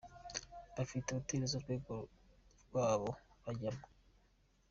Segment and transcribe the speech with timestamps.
[0.75, 1.93] bafite hoteli z’urwego
[2.67, 3.09] rwabo
[3.43, 3.83] bajyamo.